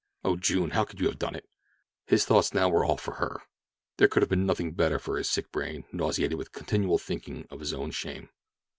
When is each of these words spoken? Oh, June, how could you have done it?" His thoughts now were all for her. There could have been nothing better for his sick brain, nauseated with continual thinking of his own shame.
Oh, 0.23 0.35
June, 0.35 0.71
how 0.71 0.83
could 0.83 0.99
you 0.99 1.05
have 1.05 1.19
done 1.19 1.35
it?" 1.35 1.47
His 2.07 2.25
thoughts 2.25 2.55
now 2.55 2.67
were 2.67 2.83
all 2.83 2.97
for 2.97 3.17
her. 3.17 3.39
There 3.97 4.07
could 4.07 4.23
have 4.23 4.31
been 4.31 4.47
nothing 4.47 4.71
better 4.71 4.97
for 4.97 5.15
his 5.19 5.29
sick 5.29 5.51
brain, 5.51 5.83
nauseated 5.91 6.39
with 6.39 6.53
continual 6.53 6.97
thinking 6.97 7.45
of 7.51 7.59
his 7.59 7.71
own 7.71 7.91
shame. 7.91 8.29